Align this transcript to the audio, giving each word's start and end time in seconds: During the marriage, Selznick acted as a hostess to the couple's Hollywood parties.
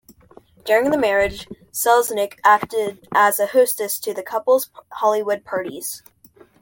During 0.65 0.89
the 0.89 0.97
marriage, 0.97 1.47
Selznick 1.71 2.39
acted 2.43 3.07
as 3.13 3.39
a 3.39 3.45
hostess 3.45 3.99
to 3.99 4.15
the 4.15 4.23
couple's 4.23 4.71
Hollywood 4.93 5.45
parties. 5.45 6.01